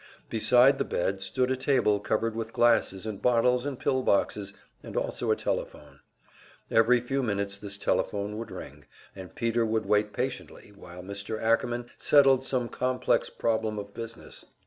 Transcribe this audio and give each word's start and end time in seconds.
Beside 0.31 0.79
the 0.79 0.83
bed 0.83 1.21
stood 1.21 1.51
a 1.51 1.55
table 1.55 1.99
covered 1.99 2.35
with 2.35 2.53
glasses 2.53 3.05
and 3.05 3.21
bottles 3.21 3.67
and 3.67 3.77
pill 3.79 4.01
boxes, 4.01 4.51
and 4.81 4.97
also 4.97 5.29
a 5.29 5.35
telephone. 5.35 5.99
Every 6.71 6.99
few 6.99 7.21
minutes 7.21 7.59
this 7.59 7.77
telephone 7.77 8.39
would 8.39 8.49
ring, 8.49 8.85
and 9.15 9.35
Peter 9.35 9.63
would 9.63 9.85
wait 9.85 10.11
patiently 10.11 10.71
while 10.75 11.03
Mr. 11.03 11.39
Ackerman 11.39 11.85
settled 11.99 12.43
some 12.43 12.67
complex 12.67 13.29
problem 13.29 13.77
of 13.77 13.93
business. 13.93 14.43